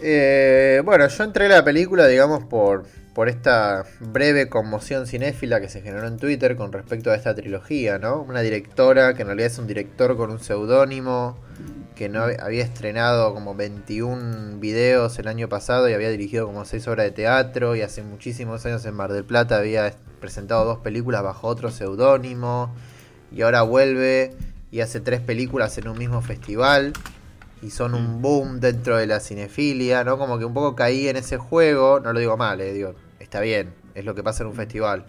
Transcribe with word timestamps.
Eh, 0.00 0.80
bueno, 0.84 1.08
yo 1.08 1.24
entré 1.24 1.46
a 1.46 1.48
la 1.48 1.64
película, 1.64 2.06
digamos, 2.06 2.44
por, 2.44 2.86
por 3.14 3.28
esta 3.28 3.84
breve 3.98 4.48
conmoción 4.48 5.08
cinéfila 5.08 5.60
que 5.60 5.68
se 5.68 5.80
generó 5.80 6.06
en 6.06 6.18
Twitter 6.18 6.54
con 6.54 6.72
respecto 6.72 7.10
a 7.10 7.16
esta 7.16 7.34
trilogía, 7.34 7.98
¿no? 7.98 8.22
Una 8.22 8.42
directora 8.42 9.14
que 9.14 9.22
en 9.22 9.26
realidad 9.26 9.48
es 9.48 9.58
un 9.58 9.66
director 9.66 10.16
con 10.16 10.30
un 10.30 10.38
seudónimo, 10.38 11.36
que 11.96 12.08
no 12.08 12.22
había 12.22 12.62
estrenado 12.62 13.34
como 13.34 13.56
21 13.56 14.58
videos 14.60 15.18
el 15.18 15.26
año 15.26 15.48
pasado 15.48 15.88
y 15.88 15.94
había 15.94 16.10
dirigido 16.10 16.46
como 16.46 16.64
6 16.64 16.86
obras 16.86 17.06
de 17.06 17.10
teatro 17.10 17.74
y 17.74 17.82
hace 17.82 18.04
muchísimos 18.04 18.64
años 18.66 18.84
en 18.84 18.94
Mar 18.94 19.12
del 19.12 19.24
Plata 19.24 19.56
había 19.56 19.92
presentado 20.20 20.64
dos 20.64 20.78
películas 20.78 21.24
bajo 21.24 21.48
otro 21.48 21.72
seudónimo 21.72 22.72
y 23.32 23.42
ahora 23.42 23.62
vuelve 23.62 24.36
y 24.70 24.78
hace 24.78 25.00
tres 25.00 25.20
películas 25.20 25.76
en 25.76 25.88
un 25.88 25.98
mismo 25.98 26.22
festival 26.22 26.92
y 27.62 27.70
son 27.70 27.94
un 27.94 28.18
mm. 28.18 28.22
boom 28.22 28.60
dentro 28.60 28.96
de 28.96 29.06
la 29.06 29.20
cinefilia, 29.20 30.04
¿no? 30.04 30.18
Como 30.18 30.38
que 30.38 30.44
un 30.44 30.54
poco 30.54 30.76
caí 30.76 31.08
en 31.08 31.16
ese 31.16 31.38
juego, 31.38 32.00
no 32.00 32.12
lo 32.12 32.20
digo 32.20 32.36
mal, 32.36 32.60
eh, 32.60 32.72
digo, 32.72 32.94
está 33.20 33.40
bien, 33.40 33.74
es 33.94 34.04
lo 34.04 34.14
que 34.14 34.22
pasa 34.22 34.42
en 34.42 34.50
un 34.50 34.54
festival. 34.54 35.06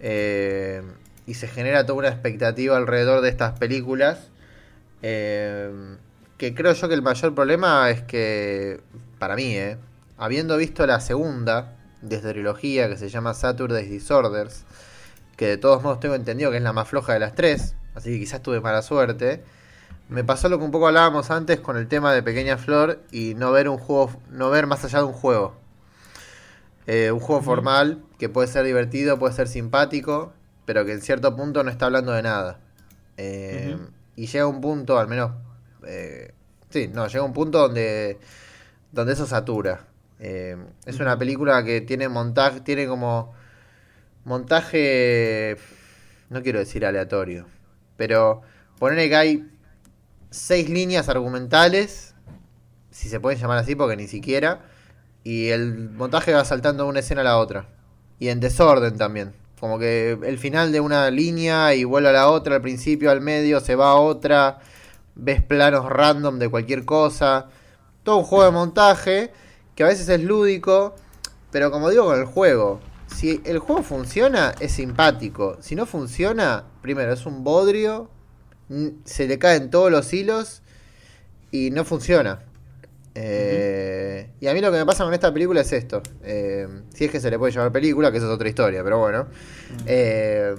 Eh, 0.00 0.82
y 1.26 1.34
se 1.34 1.48
genera 1.48 1.86
toda 1.86 2.00
una 2.00 2.08
expectativa 2.08 2.76
alrededor 2.76 3.20
de 3.20 3.28
estas 3.28 3.58
películas. 3.58 4.30
Eh, 5.02 5.96
que 6.42 6.54
creo 6.54 6.72
yo 6.72 6.88
que 6.88 6.94
el 6.94 7.02
mayor 7.02 7.36
problema 7.36 7.88
es 7.90 8.02
que, 8.02 8.80
para 9.20 9.36
mí, 9.36 9.54
eh, 9.56 9.76
habiendo 10.18 10.56
visto 10.56 10.84
la 10.88 10.98
segunda 10.98 11.76
de 12.00 12.16
esta 12.16 12.30
trilogía 12.30 12.88
que 12.88 12.96
se 12.96 13.08
llama 13.08 13.32
Saturday's 13.32 13.88
Disorders, 13.88 14.64
que 15.36 15.46
de 15.46 15.56
todos 15.56 15.84
modos 15.84 16.00
tengo 16.00 16.16
entendido 16.16 16.50
que 16.50 16.56
es 16.56 16.62
la 16.64 16.72
más 16.72 16.88
floja 16.88 17.12
de 17.12 17.20
las 17.20 17.36
tres, 17.36 17.76
así 17.94 18.10
que 18.10 18.18
quizás 18.18 18.42
tuve 18.42 18.60
mala 18.60 18.82
suerte. 18.82 19.44
Me 20.08 20.24
pasó 20.24 20.48
lo 20.48 20.58
que 20.58 20.64
un 20.64 20.70
poco 20.70 20.88
hablábamos 20.88 21.30
antes 21.30 21.60
con 21.60 21.76
el 21.76 21.88
tema 21.88 22.12
de 22.12 22.22
Pequeña 22.22 22.58
Flor 22.58 23.00
y 23.10 23.34
no 23.34 23.50
ver 23.52 23.68
un 23.68 23.78
juego, 23.78 24.10
no 24.30 24.50
ver 24.50 24.66
más 24.66 24.84
allá 24.84 24.98
de 24.98 25.04
un 25.04 25.12
juego. 25.12 25.62
Eh, 26.86 27.12
un 27.12 27.20
juego 27.20 27.42
formal 27.42 28.02
que 28.18 28.28
puede 28.28 28.48
ser 28.48 28.64
divertido, 28.64 29.18
puede 29.18 29.34
ser 29.34 29.48
simpático, 29.48 30.32
pero 30.64 30.84
que 30.84 30.92
en 30.92 31.00
cierto 31.00 31.34
punto 31.36 31.62
no 31.62 31.70
está 31.70 31.86
hablando 31.86 32.12
de 32.12 32.22
nada. 32.22 32.58
Eh, 33.16 33.76
y 34.16 34.26
llega 34.26 34.46
un 34.46 34.60
punto, 34.60 34.98
al 34.98 35.08
menos. 35.08 35.32
Eh, 35.86 36.32
sí, 36.70 36.88
no, 36.88 37.06
llega 37.06 37.22
un 37.22 37.32
punto 37.32 37.58
donde, 37.58 38.18
donde 38.90 39.12
eso 39.12 39.26
satura. 39.26 39.86
es 40.18 41.00
una 41.00 41.18
película 41.18 41.64
que 41.64 41.80
tiene 41.80 42.08
montaje, 42.08 42.60
tiene 42.60 42.86
como 42.86 43.32
montaje, 44.24 45.56
no 46.30 46.42
quiero 46.42 46.58
decir 46.60 46.84
aleatorio, 46.86 47.46
pero 47.96 48.42
ponerle 48.78 49.08
que 49.08 49.16
hay 49.16 49.51
seis 50.32 50.68
líneas 50.68 51.08
argumentales, 51.08 52.14
si 52.90 53.08
se 53.08 53.20
pueden 53.20 53.38
llamar 53.38 53.58
así, 53.58 53.74
porque 53.74 53.96
ni 53.96 54.08
siquiera, 54.08 54.62
y 55.22 55.48
el 55.48 55.90
montaje 55.90 56.32
va 56.32 56.44
saltando 56.44 56.84
de 56.84 56.90
una 56.90 57.00
escena 57.00 57.20
a 57.20 57.24
la 57.24 57.38
otra. 57.38 57.68
Y 58.18 58.28
en 58.28 58.40
desorden 58.40 58.96
también. 58.96 59.34
Como 59.60 59.78
que 59.78 60.18
el 60.24 60.38
final 60.38 60.72
de 60.72 60.80
una 60.80 61.10
línea 61.10 61.74
y 61.74 61.84
vuelve 61.84 62.08
a 62.08 62.12
la 62.12 62.28
otra, 62.28 62.56
al 62.56 62.62
principio, 62.62 63.10
al 63.10 63.20
medio, 63.20 63.60
se 63.60 63.76
va 63.76 63.90
a 63.90 63.94
otra, 63.94 64.58
ves 65.14 65.42
planos 65.42 65.88
random 65.88 66.38
de 66.38 66.48
cualquier 66.48 66.84
cosa. 66.84 67.48
Todo 68.02 68.16
un 68.18 68.24
juego 68.24 68.44
de 68.44 68.50
montaje 68.50 69.32
que 69.76 69.84
a 69.84 69.86
veces 69.86 70.08
es 70.08 70.22
lúdico, 70.22 70.96
pero 71.52 71.70
como 71.70 71.90
digo 71.90 72.06
con 72.06 72.18
el 72.18 72.26
juego, 72.26 72.80
si 73.06 73.40
el 73.44 73.58
juego 73.58 73.82
funciona, 73.82 74.54
es 74.58 74.72
simpático. 74.72 75.58
Si 75.60 75.76
no 75.76 75.86
funciona, 75.86 76.64
primero 76.80 77.12
es 77.12 77.26
un 77.26 77.44
bodrio 77.44 78.10
se 79.04 79.26
le 79.26 79.38
caen 79.38 79.70
todos 79.70 79.90
los 79.90 80.12
hilos 80.12 80.62
y 81.50 81.70
no 81.70 81.84
funciona. 81.84 82.40
Eh, 83.14 84.30
y 84.40 84.46
a 84.46 84.54
mí 84.54 84.60
lo 84.60 84.72
que 84.72 84.78
me 84.78 84.86
pasa 84.86 85.04
con 85.04 85.12
esta 85.12 85.32
película 85.32 85.60
es 85.60 85.72
esto. 85.72 86.02
Eh, 86.22 86.66
si 86.94 87.04
es 87.04 87.10
que 87.10 87.20
se 87.20 87.30
le 87.30 87.38
puede 87.38 87.52
llamar 87.52 87.72
película, 87.72 88.10
que 88.10 88.18
eso 88.18 88.26
es 88.26 88.32
otra 88.32 88.48
historia, 88.48 88.82
pero 88.82 88.98
bueno. 88.98 89.26
Eh, 89.86 90.54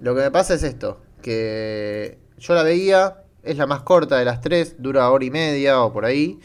lo 0.00 0.14
que 0.14 0.20
me 0.22 0.30
pasa 0.30 0.54
es 0.54 0.62
esto. 0.62 1.00
Que 1.22 2.18
yo 2.38 2.54
la 2.54 2.64
veía, 2.64 3.22
es 3.42 3.56
la 3.56 3.66
más 3.66 3.82
corta 3.82 4.18
de 4.18 4.24
las 4.24 4.40
tres, 4.40 4.76
dura 4.78 5.08
hora 5.10 5.24
y 5.24 5.30
media 5.30 5.80
o 5.82 5.92
por 5.92 6.04
ahí. 6.04 6.40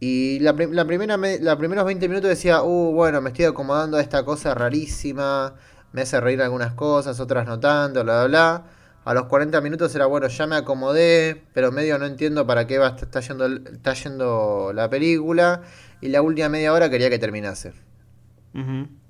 Y 0.00 0.40
la, 0.40 0.52
la 0.52 0.84
primera 0.84 1.16
los 1.16 1.56
primeros 1.56 1.84
20 1.84 2.08
minutos 2.08 2.28
decía, 2.28 2.62
uh, 2.62 2.92
bueno, 2.92 3.20
me 3.20 3.30
estoy 3.30 3.44
acomodando 3.44 3.98
a 3.98 4.00
esta 4.00 4.24
cosa 4.24 4.54
rarísima, 4.54 5.54
me 5.92 6.02
hace 6.02 6.20
reír 6.20 6.42
algunas 6.42 6.72
cosas, 6.72 7.20
otras 7.20 7.46
no 7.46 7.60
tanto, 7.60 8.02
bla, 8.02 8.26
bla, 8.26 8.26
bla. 8.26 8.64
A 9.04 9.14
los 9.14 9.24
40 9.26 9.60
minutos 9.60 9.94
era 9.94 10.06
bueno, 10.06 10.28
ya 10.28 10.46
me 10.46 10.54
acomodé, 10.54 11.42
pero 11.54 11.72
medio 11.72 11.98
no 11.98 12.06
entiendo 12.06 12.46
para 12.46 12.68
qué 12.68 12.78
va, 12.78 12.96
está, 13.00 13.20
yendo, 13.20 13.46
está 13.46 13.94
yendo 13.94 14.72
la 14.72 14.88
película. 14.88 15.62
Y 16.00 16.08
la 16.08 16.22
última 16.22 16.48
media 16.48 16.72
hora 16.72 16.88
quería 16.88 17.10
que 17.10 17.18
terminase. 17.18 17.72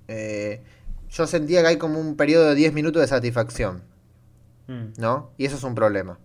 Eh, 0.09 0.63
yo 1.11 1.27
sentía 1.27 1.61
que 1.63 1.69
hay 1.69 1.77
como 1.77 2.01
un 2.01 2.17
periodo 2.17 2.49
de 2.51 2.55
10 2.55 2.73
minutos 2.73 3.03
de 3.03 3.09
satisfacción. 3.09 3.83
Mm. 4.67 4.99
¿No? 4.99 5.33
Y 5.37 5.45
eso 5.45 5.57
es 5.57 5.63
un 5.63 5.75
problema. 5.75 6.19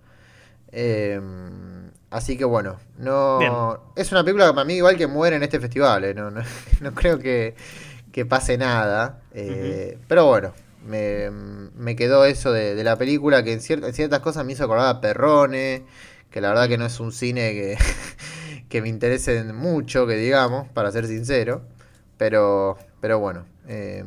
Eh, 0.71 1.19
así 2.09 2.37
que 2.37 2.45
bueno, 2.45 2.77
no 2.97 3.91
es 3.95 4.11
una 4.11 4.23
película 4.23 4.47
que 4.47 4.53
para 4.53 4.65
mí 4.65 4.75
igual 4.75 4.97
que 4.97 5.07
muere 5.07 5.35
en 5.35 5.43
este 5.43 5.59
festival. 5.59 6.05
¿eh? 6.05 6.13
No, 6.13 6.31
no, 6.31 6.41
creo 6.95 7.19
que, 7.19 7.55
pase 8.29 8.57
nada. 8.57 9.21
Pero 9.33 10.25
bueno, 10.25 10.53
me, 10.87 11.95
quedó 11.95 12.25
eso 12.25 12.51
de, 12.51 12.83
la 12.83 12.97
película 12.97 13.43
que 13.43 13.53
en, 13.53 13.61
ciertas 13.61 14.19
cosas 14.19 14.45
me 14.45 14.53
hizo 14.53 14.63
acordar 14.63 14.87
a 14.87 15.01
Perrone, 15.01 15.85
que 16.31 16.41
la 16.41 16.49
verdad 16.49 16.67
que 16.67 16.77
no 16.77 16.85
es 16.85 16.99
un 16.99 17.11
cine 17.11 17.53
que, 17.53 17.77
que 18.69 18.81
me 18.81 18.89
interese 18.89 19.43
mucho, 19.53 20.07
que 20.07 20.15
digamos, 20.15 20.67
para 20.69 20.91
ser 20.91 21.07
sincero. 21.07 21.63
Pero, 22.17 22.77
pero 22.99 23.19
bueno, 23.19 23.45
eh, 23.67 24.03